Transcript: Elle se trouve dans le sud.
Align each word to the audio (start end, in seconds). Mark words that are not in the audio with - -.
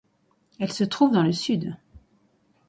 Elle 0.59 0.71
se 0.73 0.83
trouve 0.83 1.11
dans 1.11 1.21
le 1.21 1.31
sud. 1.31 1.77